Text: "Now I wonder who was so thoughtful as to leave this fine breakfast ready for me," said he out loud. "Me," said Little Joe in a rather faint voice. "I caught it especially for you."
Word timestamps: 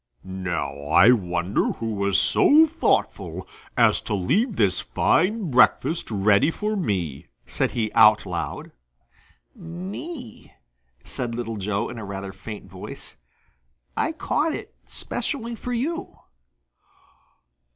"Now 0.23 0.79
I 0.85 1.11
wonder 1.11 1.73
who 1.73 1.93
was 1.93 2.19
so 2.19 2.65
thoughtful 2.65 3.47
as 3.77 4.01
to 4.01 4.15
leave 4.15 4.55
this 4.55 4.79
fine 4.79 5.51
breakfast 5.51 6.09
ready 6.09 6.49
for 6.49 6.75
me," 6.75 7.27
said 7.45 7.73
he 7.73 7.93
out 7.93 8.25
loud. 8.25 8.71
"Me," 9.53 10.55
said 11.03 11.35
Little 11.35 11.57
Joe 11.57 11.87
in 11.87 11.99
a 11.99 12.03
rather 12.03 12.33
faint 12.33 12.65
voice. 12.65 13.15
"I 13.95 14.11
caught 14.11 14.55
it 14.55 14.73
especially 14.87 15.53
for 15.53 15.71
you." 15.71 16.17